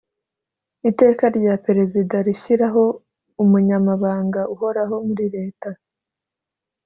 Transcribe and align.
Iteka 0.89 1.23
rya 1.37 1.53
Perezida 1.65 2.15
rishyiraho 2.27 2.83
Umunyamabanga 3.43 4.41
uhoraho 4.53 4.95
muri 5.07 5.25
leta 5.35 5.69